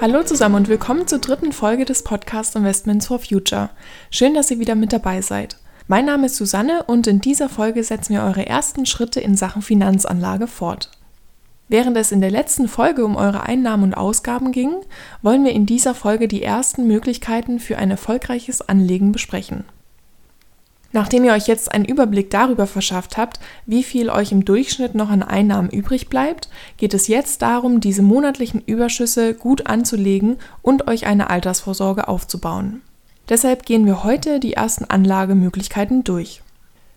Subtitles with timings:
[0.00, 3.68] Hallo zusammen und willkommen zur dritten Folge des Podcast Investments for Future.
[4.10, 5.58] Schön, dass ihr wieder mit dabei seid.
[5.88, 9.60] Mein Name ist Susanne und in dieser Folge setzen wir eure ersten Schritte in Sachen
[9.60, 10.90] Finanzanlage fort.
[11.68, 14.72] Während es in der letzten Folge um eure Einnahmen und Ausgaben ging,
[15.20, 19.64] wollen wir in dieser Folge die ersten Möglichkeiten für ein erfolgreiches Anlegen besprechen.
[20.92, 25.08] Nachdem ihr euch jetzt einen Überblick darüber verschafft habt, wie viel euch im Durchschnitt noch
[25.08, 26.48] an Einnahmen übrig bleibt,
[26.78, 32.82] geht es jetzt darum, diese monatlichen Überschüsse gut anzulegen und euch eine Altersvorsorge aufzubauen.
[33.28, 36.42] Deshalb gehen wir heute die ersten Anlagemöglichkeiten durch.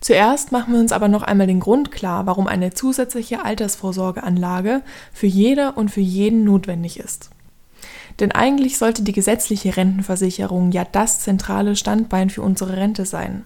[0.00, 4.82] Zuerst machen wir uns aber noch einmal den Grund klar, warum eine zusätzliche Altersvorsorgeanlage
[5.12, 7.30] für jede und für jeden notwendig ist.
[8.20, 13.44] Denn eigentlich sollte die gesetzliche Rentenversicherung ja das zentrale Standbein für unsere Rente sein.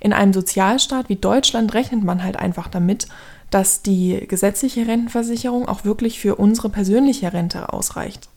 [0.00, 3.06] In einem Sozialstaat wie Deutschland rechnet man halt einfach damit,
[3.50, 8.28] dass die gesetzliche Rentenversicherung auch wirklich für unsere persönliche Rente ausreicht.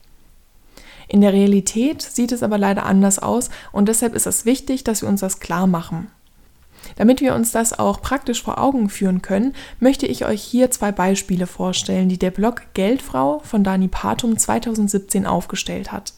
[1.08, 5.02] In der Realität sieht es aber leider anders aus und deshalb ist es wichtig, dass
[5.02, 6.08] wir uns das klar machen.
[6.96, 10.92] Damit wir uns das auch praktisch vor Augen führen können, möchte ich euch hier zwei
[10.92, 16.14] Beispiele vorstellen, die der Blog Geldfrau von Dani Patum 2017 aufgestellt hat.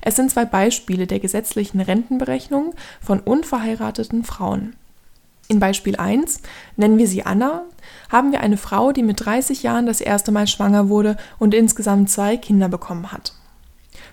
[0.00, 4.76] Es sind zwei Beispiele der gesetzlichen Rentenberechnung von unverheirateten Frauen.
[5.48, 6.40] In Beispiel 1
[6.76, 7.64] nennen wir sie Anna,
[8.08, 12.10] haben wir eine Frau, die mit 30 Jahren das erste Mal schwanger wurde und insgesamt
[12.10, 13.34] zwei Kinder bekommen hat.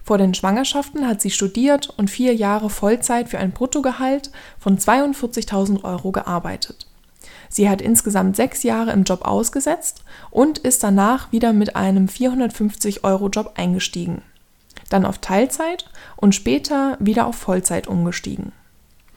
[0.03, 5.83] Vor den Schwangerschaften hat sie studiert und vier Jahre Vollzeit für ein Bruttogehalt von 42.000
[5.83, 6.87] Euro gearbeitet.
[7.49, 13.03] Sie hat insgesamt sechs Jahre im Job ausgesetzt und ist danach wieder mit einem 450
[13.03, 14.21] Euro Job eingestiegen
[14.93, 18.51] dann auf Teilzeit und später wieder auf Vollzeit umgestiegen.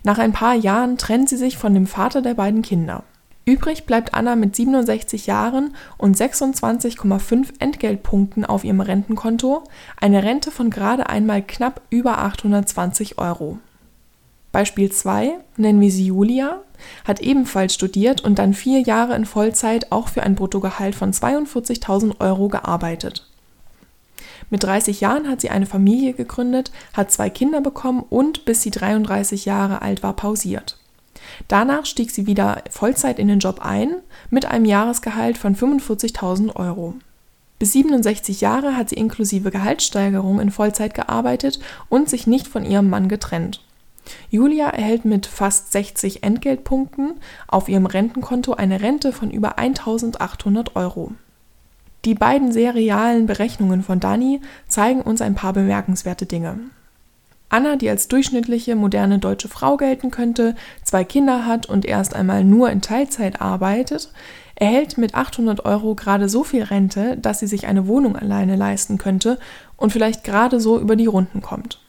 [0.02, 3.04] Nach ein paar Jahren trennt sie sich von dem Vater der beiden Kinder.
[3.46, 9.64] Übrig bleibt Anna mit 67 Jahren und 26,5 Entgeltpunkten auf ihrem Rentenkonto,
[10.00, 13.58] eine Rente von gerade einmal knapp über 820 Euro.
[14.50, 16.62] Beispiel 2 nennen wir sie Julia,
[17.04, 22.20] hat ebenfalls studiert und dann vier Jahre in Vollzeit auch für ein Bruttogehalt von 42.000
[22.20, 23.28] Euro gearbeitet.
[24.54, 28.70] Mit 30 Jahren hat sie eine Familie gegründet, hat zwei Kinder bekommen und bis sie
[28.70, 30.78] 33 Jahre alt war pausiert.
[31.48, 33.96] Danach stieg sie wieder Vollzeit in den Job ein
[34.30, 36.94] mit einem Jahresgehalt von 45.000 Euro.
[37.58, 42.88] Bis 67 Jahre hat sie inklusive Gehaltssteigerung in Vollzeit gearbeitet und sich nicht von ihrem
[42.88, 43.60] Mann getrennt.
[44.30, 47.14] Julia erhält mit fast 60 Entgeltpunkten
[47.48, 51.10] auf ihrem Rentenkonto eine Rente von über 1800 Euro.
[52.04, 56.58] Die beiden sehr realen Berechnungen von Dani zeigen uns ein paar bemerkenswerte Dinge.
[57.48, 62.44] Anna, die als durchschnittliche moderne deutsche Frau gelten könnte, zwei Kinder hat und erst einmal
[62.44, 64.10] nur in Teilzeit arbeitet,
[64.56, 68.98] erhält mit 800 Euro gerade so viel Rente, dass sie sich eine Wohnung alleine leisten
[68.98, 69.38] könnte
[69.76, 71.80] und vielleicht gerade so über die Runden kommt.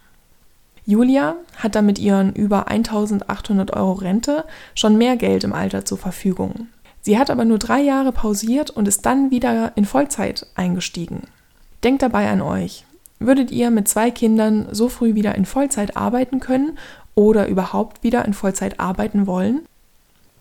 [0.86, 6.68] Julia hat damit ihren über 1800 Euro Rente schon mehr Geld im Alter zur Verfügung.
[7.06, 11.28] Sie hat aber nur drei Jahre pausiert und ist dann wieder in Vollzeit eingestiegen.
[11.84, 12.84] Denkt dabei an euch.
[13.20, 16.80] Würdet ihr mit zwei Kindern so früh wieder in Vollzeit arbeiten können
[17.14, 19.68] oder überhaupt wieder in Vollzeit arbeiten wollen?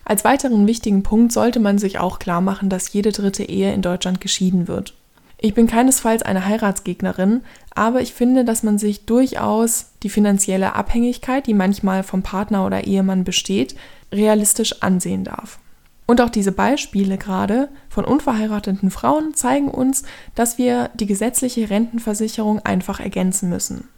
[0.06, 3.82] Als weiteren wichtigen Punkt sollte man sich auch klar machen, dass jede dritte Ehe in
[3.82, 4.94] Deutschland geschieden wird.
[5.36, 7.42] Ich bin keinesfalls eine Heiratsgegnerin,
[7.74, 12.84] aber ich finde, dass man sich durchaus die finanzielle Abhängigkeit, die manchmal vom Partner oder
[12.84, 13.76] Ehemann besteht,
[14.10, 15.58] realistisch ansehen darf.
[16.06, 20.02] Und auch diese Beispiele gerade von unverheirateten Frauen zeigen uns,
[20.34, 23.88] dass wir die gesetzliche Rentenversicherung einfach ergänzen müssen.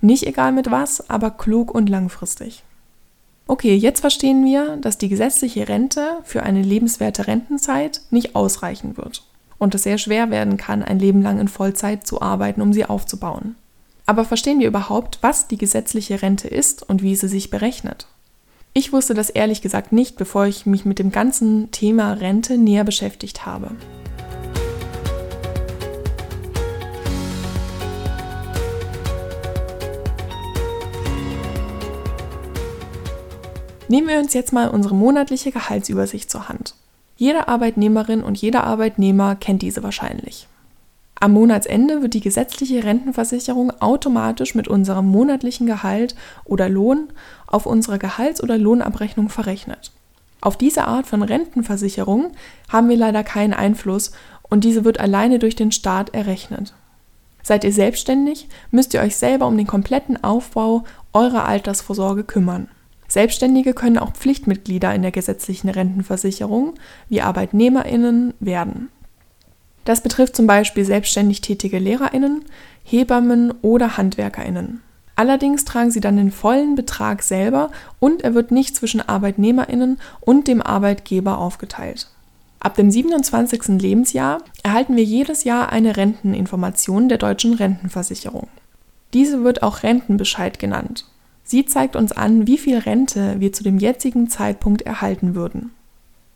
[0.00, 2.64] Nicht egal mit was, aber klug und langfristig.
[3.46, 9.22] Okay, jetzt verstehen wir, dass die gesetzliche Rente für eine lebenswerte Rentenzeit nicht ausreichen wird
[9.58, 12.84] und es sehr schwer werden kann, ein Leben lang in Vollzeit zu arbeiten, um sie
[12.84, 13.56] aufzubauen.
[14.06, 18.06] Aber verstehen wir überhaupt, was die gesetzliche Rente ist und wie sie sich berechnet?
[18.76, 22.82] Ich wusste das ehrlich gesagt nicht, bevor ich mich mit dem ganzen Thema Rente näher
[22.82, 23.70] beschäftigt habe.
[33.86, 36.74] Nehmen wir uns jetzt mal unsere monatliche Gehaltsübersicht zur Hand.
[37.16, 40.48] Jede Arbeitnehmerin und jeder Arbeitnehmer kennt diese wahrscheinlich.
[41.20, 46.14] Am Monatsende wird die gesetzliche Rentenversicherung automatisch mit unserem monatlichen Gehalt
[46.44, 47.08] oder Lohn
[47.46, 49.92] auf unsere Gehalts- oder Lohnabrechnung verrechnet.
[50.40, 52.32] Auf diese Art von Rentenversicherung
[52.68, 54.12] haben wir leider keinen Einfluss
[54.42, 56.74] und diese wird alleine durch den Staat errechnet.
[57.42, 62.68] Seid ihr selbstständig, müsst ihr euch selber um den kompletten Aufbau eurer Altersvorsorge kümmern.
[63.06, 66.74] Selbstständige können auch Pflichtmitglieder in der gesetzlichen Rentenversicherung
[67.08, 68.88] wie Arbeitnehmerinnen werden.
[69.84, 72.44] Das betrifft zum Beispiel selbstständig tätige Lehrerinnen,
[72.84, 74.82] Hebammen oder Handwerkerinnen.
[75.16, 77.70] Allerdings tragen sie dann den vollen Betrag selber
[78.00, 82.08] und er wird nicht zwischen Arbeitnehmerinnen und dem Arbeitgeber aufgeteilt.
[82.58, 83.80] Ab dem 27.
[83.80, 88.48] Lebensjahr erhalten wir jedes Jahr eine Renteninformation der deutschen Rentenversicherung.
[89.12, 91.04] Diese wird auch Rentenbescheid genannt.
[91.44, 95.72] Sie zeigt uns an, wie viel Rente wir zu dem jetzigen Zeitpunkt erhalten würden.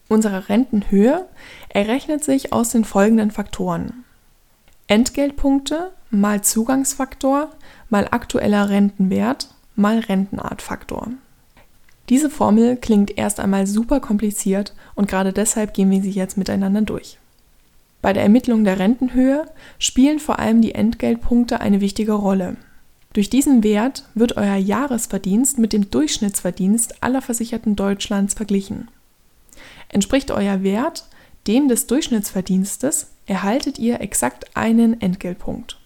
[0.09, 1.27] Unsere Rentenhöhe
[1.69, 4.05] errechnet sich aus den folgenden Faktoren.
[4.87, 7.51] Entgeltpunkte mal Zugangsfaktor
[7.91, 11.09] mal aktueller Rentenwert mal Rentenartfaktor.
[12.09, 16.81] Diese Formel klingt erst einmal super kompliziert und gerade deshalb gehen wir sie jetzt miteinander
[16.81, 17.19] durch.
[18.01, 19.47] Bei der Ermittlung der Rentenhöhe
[19.79, 22.57] spielen vor allem die Entgeltpunkte eine wichtige Rolle.
[23.13, 28.89] Durch diesen Wert wird euer Jahresverdienst mit dem Durchschnittsverdienst aller Versicherten Deutschlands verglichen.
[29.89, 31.05] Entspricht euer Wert
[31.49, 35.79] dem des Durchschnittsverdienstes, erhaltet ihr exakt einen Entgeltpunkt.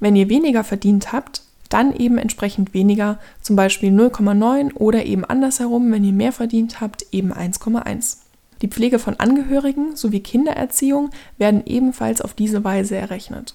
[0.00, 5.92] Wenn ihr weniger verdient habt, dann eben entsprechend weniger, zum Beispiel 0,9 oder eben andersherum,
[5.92, 8.18] wenn ihr mehr verdient habt, eben 1,1.
[8.62, 13.54] Die Pflege von Angehörigen sowie Kindererziehung werden ebenfalls auf diese Weise errechnet.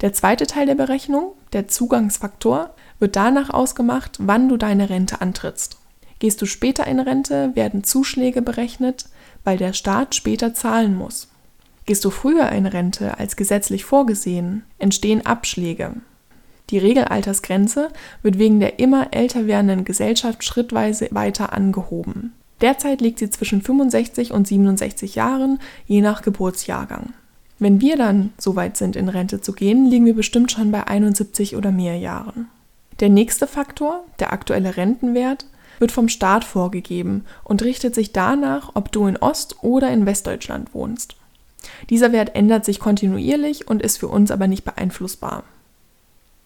[0.00, 5.76] Der zweite Teil der Berechnung, der Zugangsfaktor, wird danach ausgemacht, wann du deine Rente antrittst.
[6.18, 9.06] Gehst du später in Rente, werden Zuschläge berechnet,
[9.44, 11.28] weil der Staat später zahlen muss.
[11.86, 15.94] Gehst du früher in Rente als gesetzlich vorgesehen, entstehen Abschläge.
[16.70, 17.88] Die Regelaltersgrenze
[18.22, 22.32] wird wegen der immer älter werdenden Gesellschaft schrittweise weiter angehoben.
[22.60, 27.14] Derzeit liegt sie zwischen 65 und 67 Jahren, je nach Geburtsjahrgang.
[27.58, 30.86] Wenn wir dann so weit sind, in Rente zu gehen, liegen wir bestimmt schon bei
[30.86, 32.48] 71 oder mehr Jahren.
[33.00, 35.46] Der nächste Faktor, der aktuelle Rentenwert,
[35.80, 40.72] wird vom Staat vorgegeben und richtet sich danach, ob du in Ost- oder in Westdeutschland
[40.74, 41.16] wohnst.
[41.88, 45.42] Dieser Wert ändert sich kontinuierlich und ist für uns aber nicht beeinflussbar.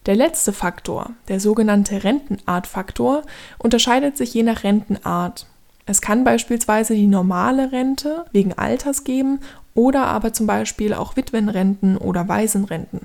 [0.05, 3.23] Der letzte Faktor, der sogenannte Rentenartfaktor,
[3.57, 5.47] unterscheidet sich je nach Rentenart.
[5.87, 9.39] Es kann beispielsweise die normale Rente wegen Alters geben
[9.73, 13.01] oder aber zum Beispiel auch Witwenrenten oder Waisenrenten.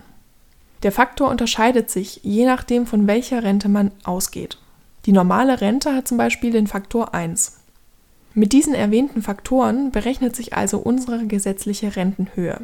[0.83, 4.59] Der Faktor unterscheidet sich je nachdem, von welcher Rente man ausgeht.
[5.07, 7.57] Die normale Rente hat zum Beispiel den Faktor 1.
[8.35, 12.61] Mit diesen erwähnten Faktoren berechnet sich also unsere gesetzliche Rentenhöhe.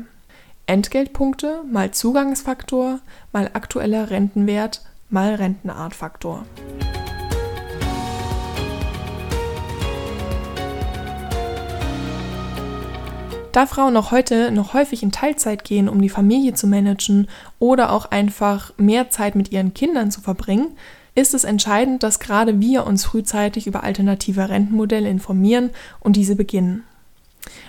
[0.66, 3.00] Entgeltpunkte mal Zugangsfaktor
[3.32, 6.44] mal aktueller Rentenwert mal Rentenartfaktor.
[13.52, 17.28] Da Frauen noch heute noch häufig in Teilzeit gehen, um die Familie zu managen
[17.58, 20.76] oder auch einfach mehr Zeit mit ihren Kindern zu verbringen,
[21.16, 26.84] ist es entscheidend, dass gerade wir uns frühzeitig über alternative Rentenmodelle informieren und diese beginnen.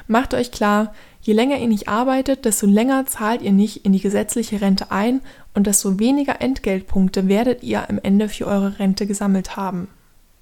[0.08, 4.02] Macht euch klar, je länger ihr nicht arbeitet, desto länger zahlt ihr nicht in die
[4.02, 5.22] gesetzliche Rente ein
[5.54, 9.88] und desto weniger Entgeltpunkte werdet ihr am Ende für eure Rente gesammelt haben.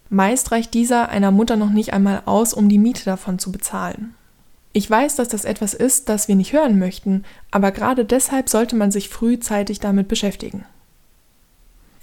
[0.10, 4.16] Meist reicht dieser einer Mutter noch nicht einmal aus, um die Miete davon zu bezahlen.
[4.74, 8.76] Ich weiß, dass das etwas ist, das wir nicht hören möchten, aber gerade deshalb sollte
[8.76, 10.66] man sich frühzeitig damit beschäftigen.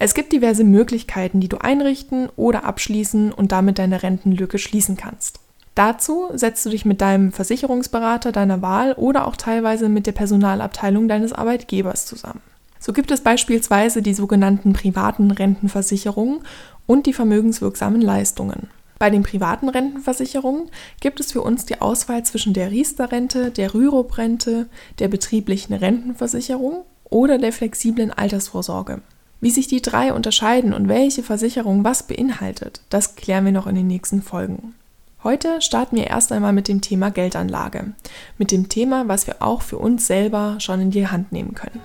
[0.03, 5.39] Es gibt diverse Möglichkeiten, die du einrichten oder abschließen und damit deine Rentenlücke schließen kannst.
[5.75, 11.07] Dazu setzt du dich mit deinem Versicherungsberater deiner Wahl oder auch teilweise mit der Personalabteilung
[11.07, 12.41] deines Arbeitgebers zusammen.
[12.81, 16.41] So gibt es beispielsweise die sogenannten privaten Rentenversicherungen
[16.85, 18.67] und die vermögenswirksamen Leistungen.
[18.99, 20.69] Bei den privaten Rentenversicherungen
[20.99, 24.67] gibt es für uns die Auswahl zwischen der Riester-Rente, der Rürup-Rente,
[24.99, 29.01] der betrieblichen Rentenversicherung oder der flexiblen Altersvorsorge.
[29.43, 33.75] Wie sich die drei unterscheiden und welche Versicherung was beinhaltet, das klären wir noch in
[33.75, 34.73] den nächsten Folgen.
[35.21, 37.91] Heute starten wir erst einmal mit dem Thema Geldanlage,
[38.37, 41.81] mit dem Thema, was wir auch für uns selber schon in die Hand nehmen können.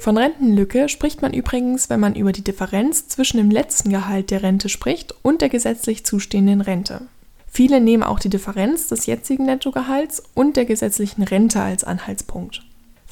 [0.00, 4.42] Von Rentenlücke spricht man übrigens, wenn man über die Differenz zwischen dem letzten Gehalt der
[4.42, 7.02] Rente spricht und der gesetzlich zustehenden Rente.
[7.46, 12.63] Viele nehmen auch die Differenz des jetzigen Nettogehalts und der gesetzlichen Rente als Anhaltspunkt.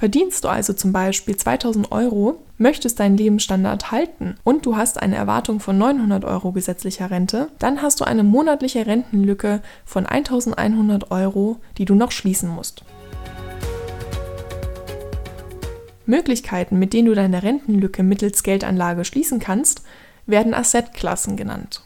[0.02, 5.14] Verdienst du also zum Beispiel 2000 Euro, möchtest deinen Lebensstandard halten und du hast eine
[5.14, 11.60] Erwartung von 900 Euro gesetzlicher Rente, dann hast du eine monatliche Rentenlücke von 1100 Euro,
[11.78, 12.82] die du noch schließen musst.
[16.04, 19.82] Möglichkeiten, mit denen du deine Rentenlücke mittels Geldanlage schließen kannst,
[20.26, 21.80] werden Assetklassen genannt.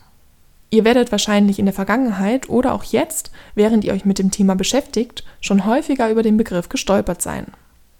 [0.71, 4.57] Ihr werdet wahrscheinlich in der Vergangenheit oder auch jetzt, während ihr euch mit dem Thema
[4.57, 7.49] beschäftigt, schon häufiger über den Begriff gestolpert sein.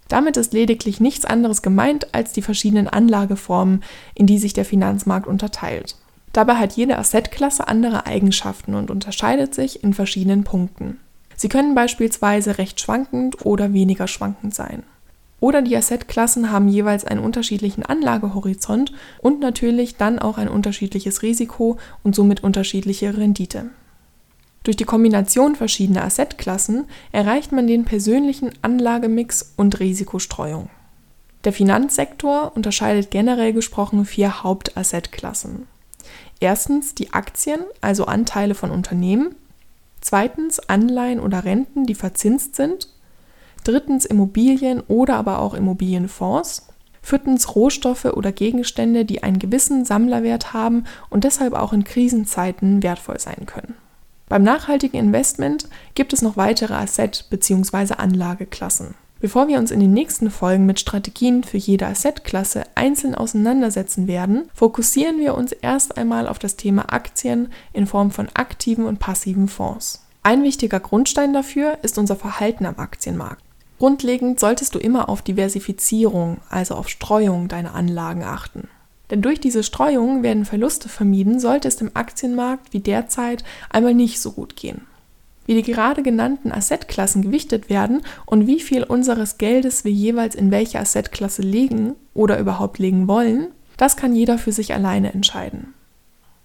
[0.09, 3.83] Damit ist lediglich nichts anderes gemeint als die verschiedenen Anlageformen,
[4.15, 5.97] in die sich der Finanzmarkt unterteilt.
[6.33, 11.01] Dabei hat jede Assetklasse andere Eigenschaften und unterscheidet sich in verschiedenen Punkten.
[11.35, 14.83] Sie können beispielsweise recht schwankend oder weniger schwankend sein.
[15.41, 21.79] Oder die Assetklassen haben jeweils einen unterschiedlichen Anlagehorizont und natürlich dann auch ein unterschiedliches Risiko
[22.03, 23.71] und somit unterschiedliche Rendite.
[24.67, 30.71] Durch die Kombination verschiedener Assetklassen erreicht man den persönlichen Anlagemix und Risikostreuung.
[31.45, 35.69] Der Finanzsektor unterscheidet generell gesprochen vier Hauptassetklassen.
[36.41, 39.37] Erstens die Aktien, also Anteile von Unternehmen.
[40.01, 42.89] Zweitens Anleihen oder Renten, die verzinst sind.
[43.63, 46.67] Drittens Immobilien oder aber auch Immobilienfonds.
[47.03, 53.21] Viertens Rohstoffe oder Gegenstände, die einen gewissen Sammlerwert haben und deshalb auch in Krisenzeiten wertvoll
[53.21, 53.77] sein können.
[54.29, 57.95] Beim nachhaltigen Investment gibt es noch weitere Asset- bzw.
[57.95, 58.95] Anlageklassen.
[59.21, 64.51] Bevor wir uns in den nächsten Folgen mit Strategien für jede Assetklasse einzeln auseinandersetzen werden,
[64.53, 69.49] fokussieren wir uns erst einmal auf das Thema Aktien in Form von aktiven und passiven
[69.49, 70.03] Fonds.
[70.23, 73.43] Ein wichtiger Grundstein dafür ist unser Verhalten am Aktienmarkt.
[73.79, 78.69] Grundlegend solltest du immer auf Diversifizierung, also auf Streuung deiner Anlagen achten.
[79.11, 84.21] Denn durch diese Streuung werden Verluste vermieden, sollte es dem Aktienmarkt wie derzeit einmal nicht
[84.21, 84.83] so gut gehen.
[85.47, 90.51] Wie die gerade genannten Assetklassen gewichtet werden und wie viel unseres Geldes wir jeweils in
[90.51, 95.75] welche Assetklasse legen oder überhaupt legen wollen, das kann jeder für sich alleine entscheiden.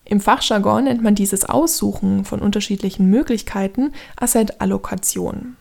[0.06, 5.56] Im Fachjargon nennt man dieses Aussuchen von unterschiedlichen Möglichkeiten Assetallokation.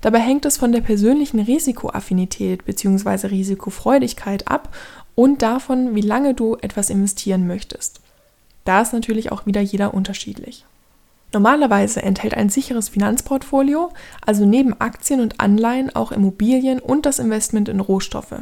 [0.00, 3.26] Dabei hängt es von der persönlichen Risikoaffinität bzw.
[3.26, 4.72] Risikofreudigkeit ab
[5.16, 8.00] und davon, wie lange du etwas investieren möchtest.
[8.64, 10.64] Da ist natürlich auch wieder jeder unterschiedlich.
[11.32, 13.92] Normalerweise enthält ein sicheres Finanzportfolio
[14.24, 18.40] also neben Aktien und Anleihen auch Immobilien und das Investment in Rohstoffe.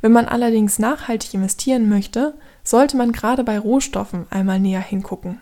[0.00, 5.40] Wenn man allerdings nachhaltig investieren möchte, sollte man gerade bei Rohstoffen einmal näher hingucken.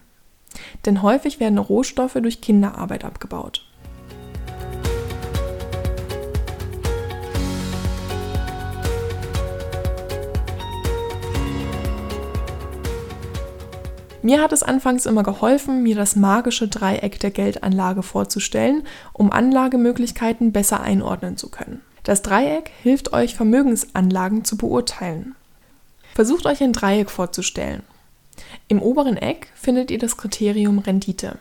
[0.87, 3.67] Denn häufig werden Rohstoffe durch Kinderarbeit abgebaut.
[14.27, 20.51] Mir hat es anfangs immer geholfen, mir das magische Dreieck der Geldanlage vorzustellen, um Anlagemöglichkeiten
[20.51, 21.81] besser einordnen zu können.
[22.03, 25.37] Das Dreieck hilft euch, Vermögensanlagen zu beurteilen.
[26.17, 27.85] Versucht euch ein Dreieck vorzustellen.
[28.67, 31.39] Im oberen Eck findet ihr das Kriterium Rendite.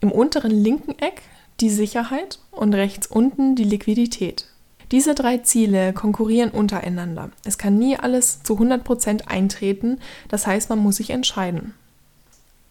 [0.00, 1.22] Im unteren linken Eck
[1.60, 4.44] die Sicherheit und rechts unten die Liquidität.
[4.92, 7.30] Diese drei Ziele konkurrieren untereinander.
[7.46, 11.72] Es kann nie alles zu 100% eintreten, das heißt, man muss sich entscheiden.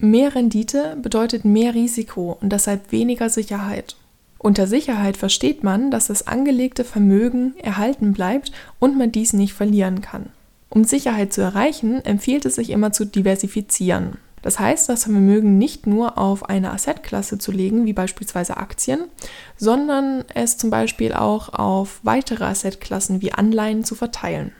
[0.02, 3.96] Mehr Rendite bedeutet mehr Risiko und deshalb weniger Sicherheit.
[4.38, 10.00] Unter Sicherheit versteht man, dass das angelegte Vermögen erhalten bleibt und man dies nicht verlieren
[10.00, 10.30] kann.
[10.70, 14.16] Um Sicherheit zu erreichen, empfiehlt es sich immer zu diversifizieren.
[14.40, 19.00] Das heißt, das Vermögen nicht nur auf eine Assetklasse zu legen, wie beispielsweise Aktien,
[19.58, 24.52] sondern es zum Beispiel auch auf weitere Assetklassen wie Anleihen zu verteilen.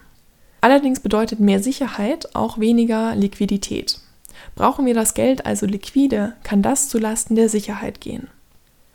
[0.60, 4.00] Allerdings bedeutet mehr Sicherheit auch weniger Liquidität.
[4.54, 8.28] Brauchen wir das Geld also liquide, kann das zulasten der Sicherheit gehen.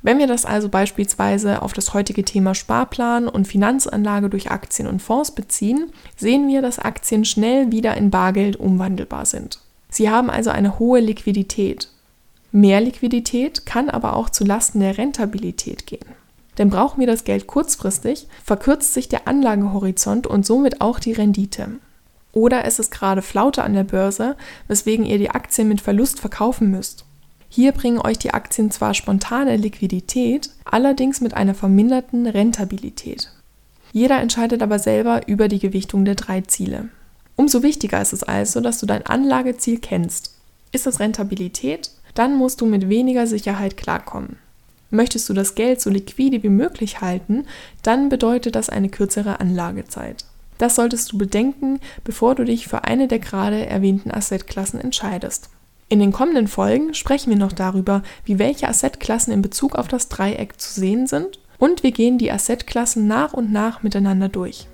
[0.06, 5.02] Wenn wir das also beispielsweise auf das heutige Thema Sparplan und Finanzanlage durch Aktien und
[5.02, 9.62] Fonds beziehen, sehen wir, dass Aktien schnell wieder in Bargeld umwandelbar sind.
[9.90, 11.90] Sie haben also eine hohe Liquidität.
[12.52, 16.06] Mehr Liquidität kann aber auch zulasten der Rentabilität gehen.
[16.60, 21.80] Denn brauchen wir das Geld kurzfristig, verkürzt sich der Anlagehorizont und somit auch die Rendite.
[22.36, 24.36] Oder es ist gerade Flaute an der Börse,
[24.68, 27.06] weswegen ihr die Aktien mit Verlust verkaufen müsst.
[27.48, 33.32] Hier bringen euch die Aktien zwar spontane Liquidität, allerdings mit einer verminderten Rentabilität.
[33.94, 36.90] Jeder entscheidet aber selber über die Gewichtung der drei Ziele.
[37.38, 40.36] Umso wichtiger ist es also, dass du dein Anlageziel kennst.
[40.74, 41.92] Ist es Rentabilität?
[42.16, 44.36] Dann musst du mit weniger Sicherheit klarkommen.
[44.90, 47.46] Möchtest du das Geld so liquide wie möglich halten,
[47.82, 50.26] dann bedeutet das eine kürzere Anlagezeit.
[50.58, 55.50] Das solltest du bedenken, bevor du dich für eine der gerade erwähnten Assetklassen entscheidest.
[55.88, 60.10] In den kommenden Folgen sprechen wir noch darüber, wie welche Assetklassen in Bezug auf das
[60.10, 64.68] Dreieck zu sehen sind und wir gehen die Assetklassen nach und nach miteinander durch.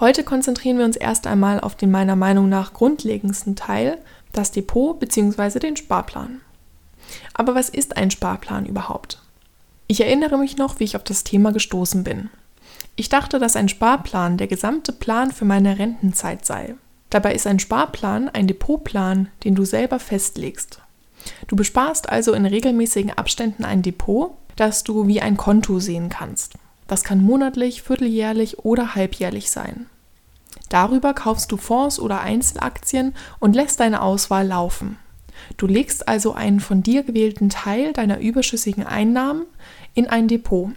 [0.00, 3.98] Heute konzentrieren wir uns erst einmal auf den meiner Meinung nach grundlegendsten Teil,
[4.32, 5.60] das Depot bzw.
[5.60, 6.40] den Sparplan.
[7.34, 9.20] Aber was ist ein Sparplan überhaupt?
[9.86, 12.30] Ich erinnere mich noch, wie ich auf das Thema gestoßen bin.
[12.96, 16.74] Ich dachte, dass ein Sparplan der gesamte Plan für meine Rentenzeit sei.
[17.10, 20.80] Dabei ist ein Sparplan ein Depotplan, den du selber festlegst.
[21.48, 26.54] Du besparst also in regelmäßigen Abständen ein Depot, das du wie ein Konto sehen kannst.
[26.86, 29.86] Das kann monatlich, vierteljährlich oder halbjährlich sein.
[30.68, 34.98] Darüber kaufst du Fonds oder Einzelaktien und lässt deine Auswahl laufen.
[35.56, 39.44] Du legst also einen von dir gewählten Teil deiner überschüssigen Einnahmen
[39.94, 40.70] in ein Depot.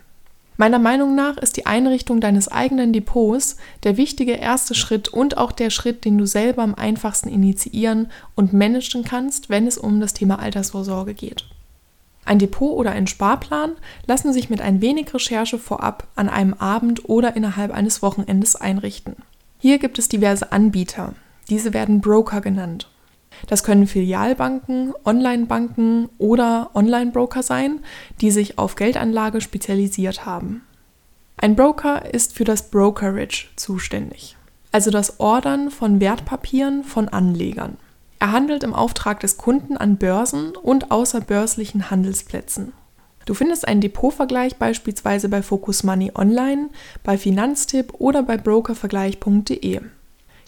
[0.58, 5.52] Meiner Meinung nach ist die Einrichtung deines eigenen Depots der wichtige erste Schritt und auch
[5.52, 10.14] der Schritt, den du selber am einfachsten initiieren und managen kannst, wenn es um das
[10.14, 11.46] Thema Altersvorsorge geht.
[12.26, 13.74] Ein Depot oder ein Sparplan
[14.08, 19.16] lassen sich mit ein wenig Recherche vorab an einem Abend oder innerhalb eines Wochenendes einrichten.
[19.60, 21.14] Hier gibt es diverse Anbieter.
[21.50, 22.90] Diese werden Broker genannt.
[23.46, 27.79] Das können Filialbanken, Onlinebanken oder Online-Broker sein,
[28.22, 30.63] die sich auf Geldanlage spezialisiert haben.
[31.38, 34.36] Ein Broker ist für das Brokerage zuständig,
[34.72, 37.77] also das Ordern von Wertpapieren von Anlegern.
[38.20, 42.74] Er handelt im Auftrag des Kunden an Börsen und außerbörslichen Handelsplätzen.
[43.27, 46.70] Du findest einen Depotvergleich beispielsweise bei Focus Money Online,
[47.03, 49.82] bei Finanztipp oder bei brokervergleich.de.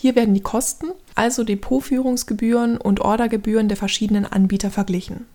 [0.01, 5.25] Hier werden die Kosten, also Depotführungsgebühren und Ordergebühren der verschiedenen Anbieter verglichen.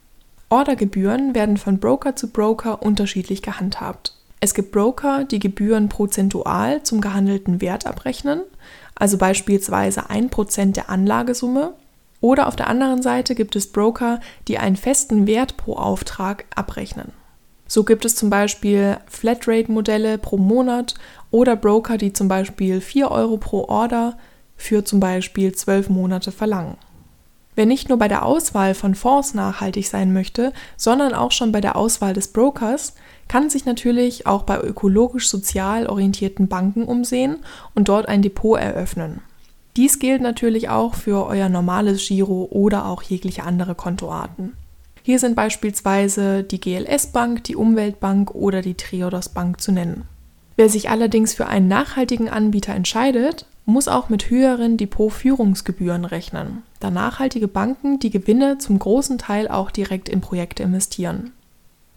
[0.49, 4.16] Ordergebühren werden von Broker zu Broker unterschiedlich gehandhabt.
[4.40, 8.40] Es gibt Broker, die Gebühren prozentual zum gehandelten Wert abrechnen,
[8.94, 11.75] also beispielsweise 1% der Anlagesumme,
[12.23, 14.18] oder auf der anderen Seite gibt es Broker,
[14.49, 17.12] die einen festen Wert pro Auftrag abrechnen.
[17.66, 20.94] So gibt es zum Beispiel Flatrate-Modelle pro Monat
[21.30, 24.16] oder Broker, die zum Beispiel 4 Euro pro Order
[24.56, 26.76] für zum Beispiel zwölf Monate verlangen.
[27.56, 31.61] Wer nicht nur bei der Auswahl von Fonds nachhaltig sein möchte, sondern auch schon bei
[31.61, 32.94] der Auswahl des Brokers,
[33.28, 37.38] kann sich natürlich auch bei ökologisch-sozial orientierten Banken umsehen
[37.75, 39.23] und dort ein Depot eröffnen.
[39.76, 44.54] Dies gilt natürlich auch für euer normales Giro oder auch jegliche andere Kontoarten.
[45.02, 50.04] Hier sind beispielsweise die GLS Bank, die Umweltbank oder die Triodos Bank zu nennen.
[50.56, 56.90] Wer sich allerdings für einen nachhaltigen Anbieter entscheidet, muss auch mit höheren Depotführungsgebühren rechnen, da
[56.90, 61.32] nachhaltige Banken die Gewinne zum großen Teil auch direkt in Projekte investieren.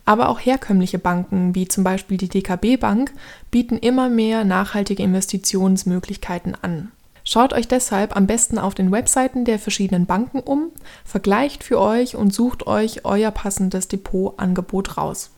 [0.05, 3.11] Aber auch herkömmliche Banken, wie zum Beispiel die DKB Bank,
[3.51, 6.91] bieten immer mehr nachhaltige Investitionsmöglichkeiten an.
[7.25, 10.71] Schaut euch deshalb am besten auf den Webseiten der verschiedenen Banken um,
[11.03, 15.31] vergleicht für euch und sucht euch euer passendes Depotangebot raus.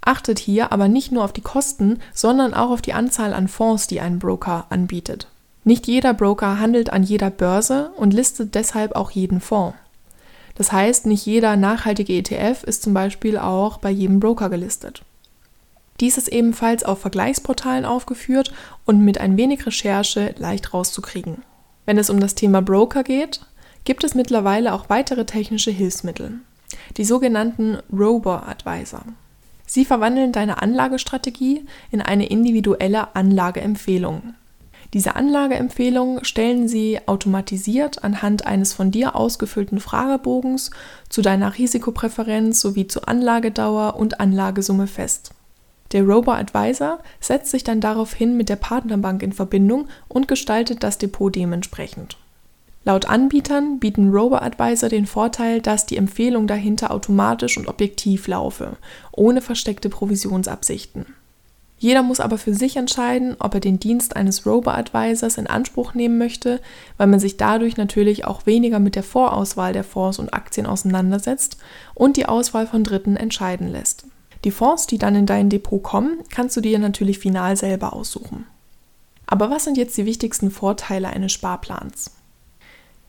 [0.00, 3.86] Achtet hier aber nicht nur auf die Kosten, sondern auch auf die Anzahl an Fonds,
[3.86, 5.26] die ein Broker anbietet.
[5.64, 9.76] Nicht jeder Broker handelt an jeder Börse und listet deshalb auch jeden Fonds.
[10.54, 15.02] Das heißt, nicht jeder nachhaltige ETF ist zum Beispiel auch bei jedem Broker gelistet.
[16.00, 18.52] Dies ist ebenfalls auf Vergleichsportalen aufgeführt
[18.86, 21.42] und mit ein wenig Recherche leicht rauszukriegen.
[21.84, 23.40] Wenn es um das Thema Broker geht,
[23.84, 26.40] gibt es mittlerweile auch weitere technische Hilfsmittel,
[26.96, 29.04] die sogenannten Robo-Advisor.
[29.66, 34.34] Sie verwandeln deine Anlagestrategie in eine individuelle Anlageempfehlung.
[34.92, 40.70] Diese Anlageempfehlungen stellen sie automatisiert anhand eines von dir ausgefüllten Fragebogens
[41.08, 45.30] zu deiner Risikopräferenz sowie zu Anlagedauer und Anlagesumme fest.
[45.92, 51.34] Der Robo-Advisor setzt sich dann daraufhin mit der Partnerbank in Verbindung und gestaltet das Depot
[51.34, 52.16] dementsprechend.
[52.84, 58.76] Laut Anbietern bieten Robo-Advisor den Vorteil, dass die Empfehlung dahinter automatisch und objektiv laufe,
[59.12, 61.06] ohne versteckte Provisionsabsichten.
[61.80, 66.18] Jeder muss aber für sich entscheiden, ob er den Dienst eines Robo-Advisors in Anspruch nehmen
[66.18, 66.60] möchte,
[66.98, 71.56] weil man sich dadurch natürlich auch weniger mit der Vorauswahl der Fonds und Aktien auseinandersetzt
[71.94, 74.04] und die Auswahl von Dritten entscheiden lässt.
[74.44, 78.46] Die Fonds, die dann in dein Depot kommen, kannst du dir natürlich final selber aussuchen.
[79.26, 82.10] Aber was sind jetzt die wichtigsten Vorteile eines Sparplans?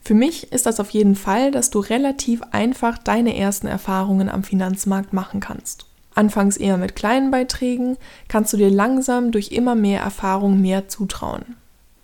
[0.01, 4.43] Für mich ist das auf jeden Fall, dass du relativ einfach deine ersten Erfahrungen am
[4.43, 5.90] Finanzmarkt machen kannst.
[6.13, 7.97] Anfangs eher mit kleinen Beiträgen,
[8.28, 11.56] kannst du dir langsam durch immer mehr Erfahrung mehr zutrauen.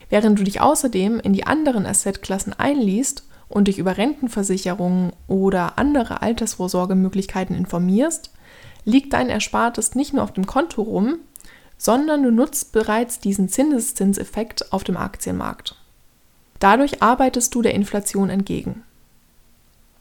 [0.09, 6.21] Während du dich außerdem in die anderen Assetklassen einliest und dich über Rentenversicherungen oder andere
[6.21, 8.31] Altersvorsorgemöglichkeiten informierst,
[8.85, 11.19] liegt dein Erspartes nicht nur auf dem Konto rum,
[11.77, 15.75] sondern du nutzt bereits diesen Zinseszinseffekt auf dem Aktienmarkt.
[16.59, 18.83] Dadurch arbeitest du der Inflation entgegen.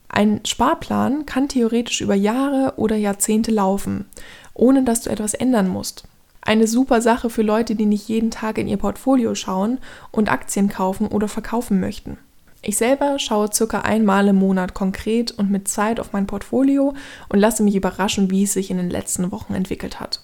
[0.09, 4.07] Ein Sparplan kann theoretisch über Jahre oder Jahrzehnte laufen,
[4.55, 6.05] ohne dass du etwas ändern musst.
[6.41, 9.79] Eine super Sache für Leute, die nicht jeden Tag in ihr Portfolio schauen
[10.13, 12.19] und Aktien kaufen oder verkaufen möchten.
[12.63, 16.95] Ich selber schaue circa einmal im Monat konkret und mit Zeit auf mein Portfolio
[17.29, 20.21] und lasse mich überraschen, wie es sich in den letzten Wochen entwickelt hat.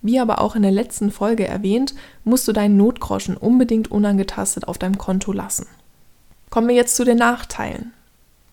[0.00, 4.78] Wie aber auch in der letzten Folge erwähnt, musst du deinen Notgroschen unbedingt unangetastet auf
[4.78, 5.66] deinem Konto lassen.
[6.50, 7.92] Kommen wir jetzt zu den Nachteilen.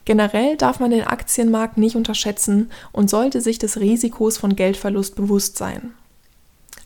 [0.05, 5.57] Generell darf man den Aktienmarkt nicht unterschätzen und sollte sich des Risikos von Geldverlust bewusst
[5.57, 5.93] sein.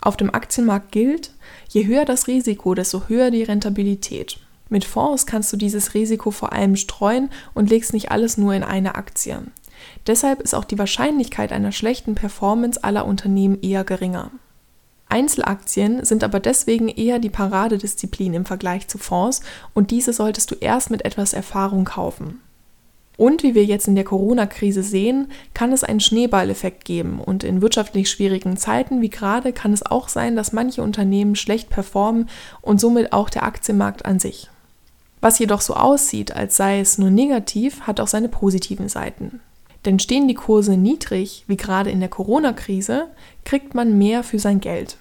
[0.02, 1.32] Auf dem Aktienmarkt gilt,
[1.68, 4.40] je höher das Risiko, desto höher die Rentabilität.
[4.70, 8.64] Mit Fonds kannst du dieses Risiko vor allem streuen und legst nicht alles nur in
[8.64, 9.42] eine Aktie.
[10.08, 14.32] Deshalb ist auch die Wahrscheinlichkeit einer schlechten Performance aller Unternehmen eher geringer.
[15.10, 19.42] Einzelaktien sind aber deswegen eher die Paradedisziplin im Vergleich zu Fonds
[19.74, 22.40] und diese solltest du erst mit etwas Erfahrung kaufen.
[23.20, 27.62] Und wie wir jetzt in der Corona-Krise sehen, kann es einen Schneeballeffekt geben und in
[27.62, 32.30] wirtschaftlich schwierigen Zeiten wie gerade kann es auch sein, dass manche Unternehmen schlecht performen
[32.62, 34.50] und somit auch der Aktienmarkt an sich.
[35.20, 39.42] Was jedoch so aussieht, als sei es nur negativ, hat auch seine positiven Seiten.
[39.84, 43.08] Denn stehen die Kurse niedrig, wie gerade in der Corona-Krise,
[43.44, 44.96] kriegt man mehr für sein Geld.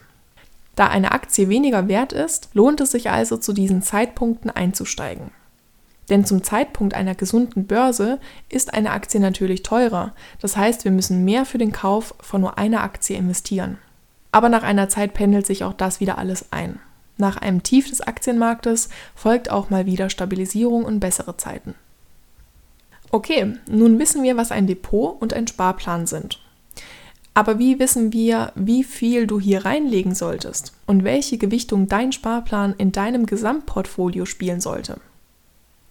[0.75, 5.31] Da eine Aktie weniger wert ist, lohnt es sich also zu diesen Zeitpunkten einzusteigen.
[6.11, 8.19] Denn zum Zeitpunkt einer gesunden Börse
[8.49, 12.59] ist eine Aktie natürlich teurer, das heißt wir müssen mehr für den Kauf von nur
[12.59, 13.79] einer Aktie investieren.
[14.33, 16.81] Aber nach einer Zeit pendelt sich auch das wieder alles ein.
[17.17, 21.75] Nach einem Tief des Aktienmarktes folgt auch mal wieder Stabilisierung und bessere Zeiten.
[23.11, 26.41] Okay, nun wissen wir, was ein Depot und ein Sparplan sind.
[27.35, 32.75] Aber wie wissen wir, wie viel du hier reinlegen solltest und welche Gewichtung dein Sparplan
[32.79, 35.01] in deinem Gesamtportfolio spielen sollte?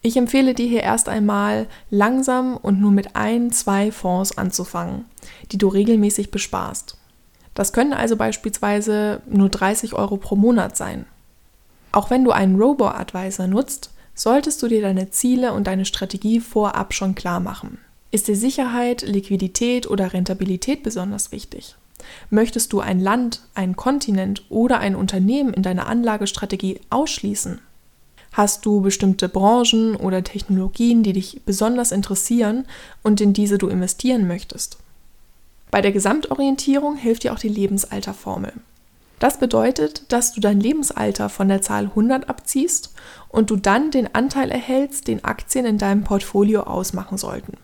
[0.01, 5.05] Ich empfehle dir hier erst einmal langsam und nur mit ein, zwei Fonds anzufangen,
[5.51, 6.97] die du regelmäßig besparst.
[7.53, 11.05] Das können also beispielsweise nur 30 Euro pro Monat sein.
[11.91, 16.93] Auch wenn du einen Robo-Advisor nutzt, solltest du dir deine Ziele und deine Strategie vorab
[16.93, 17.79] schon klar machen.
[18.12, 21.75] Ist dir Sicherheit, Liquidität oder Rentabilität besonders wichtig?
[22.29, 27.60] Möchtest du ein Land, einen Kontinent oder ein Unternehmen in deiner Anlagestrategie ausschließen?
[28.38, 32.65] Hast du bestimmte Branchen oder Technologien, die dich besonders interessieren
[33.02, 34.78] und in diese du investieren möchtest?
[35.71, 38.54] Bei der Gesamtorientierung hilft dir auch die Lebensalterformel.
[39.17, 42.93] Das bedeutet, dass du dein Lebensalter von der Zahl 100 abziehst
[43.30, 47.58] und du dann den Anteil erhältst, den Aktien in deinem Portfolio ausmachen sollten.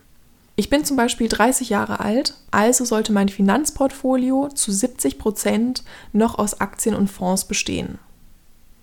[0.56, 6.36] Ich bin zum Beispiel 30 Jahre alt, also sollte mein Finanzportfolio zu 70 Prozent noch
[6.36, 8.00] aus Aktien und Fonds bestehen.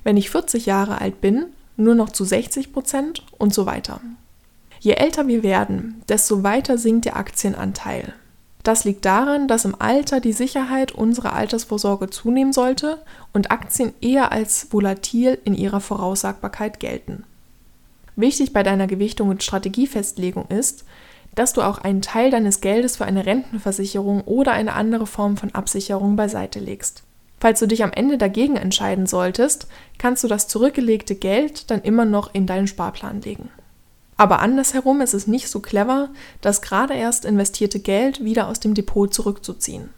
[0.06, 4.02] Wenn ich 40 Jahre alt bin, nur noch zu 60 Prozent und so weiter.
[4.80, 8.14] Je älter wir werden, desto weiter sinkt der Aktienanteil.
[8.64, 13.00] Das liegt daran, dass im Alter die Sicherheit unserer Altersvorsorge zunehmen sollte
[13.34, 17.24] und Aktien eher als volatil in ihrer Voraussagbarkeit gelten.
[18.16, 20.86] Wichtig bei deiner Gewichtung und Strategiefestlegung ist,
[21.34, 25.56] dass du auch einen Teil deines Geldes für eine Rentenversicherung oder eine andere Form von
[25.56, 27.04] Absicherung beiseite legst.
[27.42, 29.66] Falls du dich am Ende dagegen entscheiden solltest,
[29.98, 33.50] kannst du das zurückgelegte Geld dann immer noch in deinen Sparplan legen.
[34.16, 38.76] Aber andersherum ist es nicht so clever, das gerade erst investierte Geld wieder aus dem
[38.76, 39.90] Depot zurückzuziehen.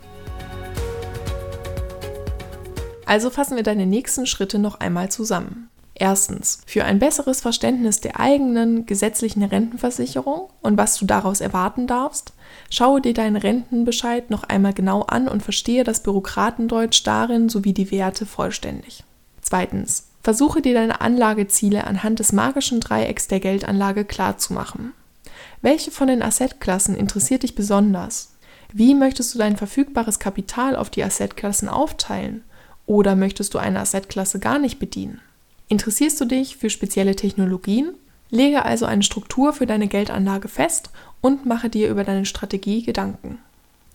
[3.05, 5.69] Also fassen wir deine nächsten Schritte noch einmal zusammen.
[5.95, 12.31] Erstens, für ein besseres Verständnis der eigenen gesetzlichen Rentenversicherung und was du daraus erwarten darfst,
[12.69, 17.91] schaue dir deinen Rentenbescheid noch einmal genau an und verstehe das Bürokratendeutsch darin sowie die
[17.91, 19.03] Werte vollständig.
[19.41, 24.93] Zweitens, versuche dir deine Anlageziele anhand des magischen Dreiecks der Geldanlage klarzumachen.
[25.61, 28.33] Welche von den Assetklassen interessiert dich besonders?
[28.71, 32.43] Wie möchtest du dein verfügbares Kapital auf die Assetklassen aufteilen?
[32.85, 35.21] Oder möchtest du eine Assetklasse gar nicht bedienen?
[35.67, 37.93] Interessierst du dich für spezielle Technologien?
[38.33, 40.89] Lege also eine Struktur für deine Geldanlage fest
[41.21, 43.37] und mache dir über deine Strategie Gedanken.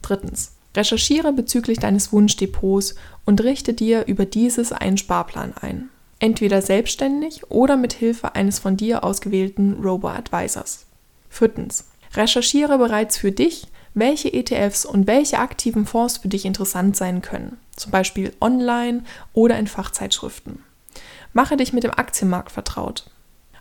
[0.00, 0.52] Drittens.
[0.76, 5.88] Recherchiere bezüglich deines Wunschdepots und richte dir über dieses einen Sparplan ein.
[6.20, 10.86] Entweder selbstständig oder mit Hilfe eines von dir ausgewählten Robo-Advisors.
[11.28, 11.88] Viertens.
[12.14, 17.58] Recherchiere bereits für dich, welche ETFs und welche aktiven Fonds für dich interessant sein können,
[17.74, 20.62] zum Beispiel online oder in Fachzeitschriften.
[21.32, 23.10] Mache dich mit dem Aktienmarkt vertraut.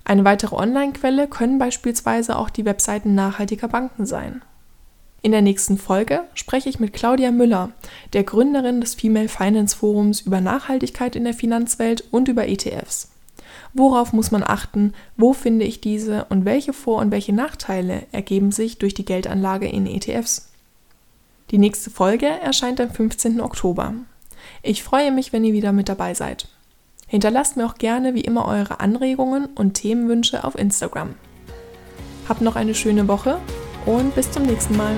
[0.08, 4.42] Eine weitere Online-Quelle können beispielsweise auch die Webseiten nachhaltiger Banken sein.
[5.22, 7.72] In der nächsten Folge spreche ich mit Claudia Müller,
[8.14, 13.12] der Gründerin des Female Finance Forums über Nachhaltigkeit in der Finanzwelt und über ETFs.
[13.74, 18.54] Worauf muss man achten, wo finde ich diese und welche Vor- und welche Nachteile ergeben
[18.54, 20.54] sich durch die Geldanlage in ETFs?
[21.52, 23.42] Die nächste Folge erscheint am 15.
[23.42, 23.94] Oktober.
[24.64, 26.48] Ich freue mich, wenn ihr wieder mit dabei seid.
[27.08, 31.16] Hinterlasst mir auch gerne wie immer eure Anregungen und Themenwünsche auf Instagram.
[32.28, 33.40] Habt noch eine schöne Woche
[33.86, 34.94] und bis zum nächsten Mal.